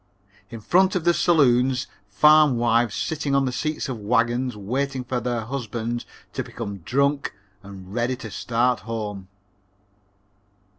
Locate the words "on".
3.35-3.45